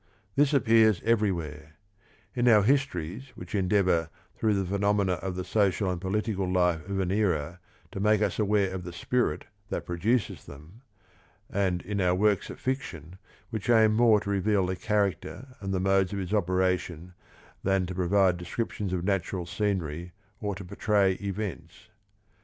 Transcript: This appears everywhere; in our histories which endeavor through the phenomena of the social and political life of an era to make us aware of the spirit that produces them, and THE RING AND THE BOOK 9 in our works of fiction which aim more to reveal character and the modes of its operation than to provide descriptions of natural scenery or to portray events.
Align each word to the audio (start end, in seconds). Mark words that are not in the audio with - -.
This 0.35 0.51
appears 0.51 0.99
everywhere; 1.05 1.75
in 2.33 2.47
our 2.47 2.63
histories 2.63 3.31
which 3.35 3.53
endeavor 3.53 4.09
through 4.35 4.55
the 4.55 4.65
phenomena 4.65 5.11
of 5.13 5.35
the 5.35 5.43
social 5.45 5.91
and 5.91 6.01
political 6.01 6.51
life 6.51 6.89
of 6.89 6.99
an 6.99 7.11
era 7.11 7.59
to 7.91 7.99
make 7.99 8.19
us 8.19 8.39
aware 8.39 8.71
of 8.73 8.83
the 8.83 8.93
spirit 8.93 9.45
that 9.69 9.85
produces 9.85 10.45
them, 10.45 10.81
and 11.51 11.53
THE 11.53 11.59
RING 11.59 11.59
AND 11.59 11.75
THE 11.77 11.77
BOOK 11.77 11.85
9 11.85 11.91
in 11.91 12.01
our 12.09 12.15
works 12.15 12.49
of 12.49 12.59
fiction 12.59 13.19
which 13.51 13.69
aim 13.69 13.93
more 13.93 14.19
to 14.21 14.29
reveal 14.31 14.75
character 14.75 15.49
and 15.59 15.71
the 15.71 15.79
modes 15.79 16.11
of 16.13 16.19
its 16.19 16.33
operation 16.33 17.13
than 17.63 17.85
to 17.85 17.93
provide 17.93 18.37
descriptions 18.37 18.93
of 18.93 19.03
natural 19.03 19.45
scenery 19.45 20.13
or 20.39 20.55
to 20.55 20.65
portray 20.65 21.11
events. 21.21 21.89